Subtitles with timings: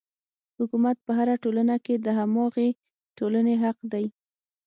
[0.57, 2.69] حکومت په هره ټولنه کې د هماغې
[3.17, 4.05] ټولنې حق دی.